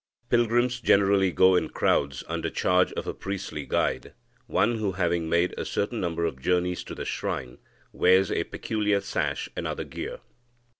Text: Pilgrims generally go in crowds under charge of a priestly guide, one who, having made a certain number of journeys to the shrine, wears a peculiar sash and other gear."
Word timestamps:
Pilgrims 0.31 0.79
generally 0.81 1.31
go 1.31 1.55
in 1.55 1.69
crowds 1.69 2.23
under 2.27 2.49
charge 2.49 2.91
of 2.93 3.05
a 3.05 3.13
priestly 3.13 3.67
guide, 3.67 4.15
one 4.47 4.79
who, 4.79 4.93
having 4.93 5.29
made 5.29 5.53
a 5.59 5.63
certain 5.63 5.99
number 6.01 6.25
of 6.25 6.41
journeys 6.41 6.83
to 6.85 6.95
the 6.95 7.05
shrine, 7.05 7.59
wears 7.93 8.31
a 8.31 8.45
peculiar 8.45 8.99
sash 8.99 9.47
and 9.55 9.67
other 9.67 9.83
gear." 9.83 10.19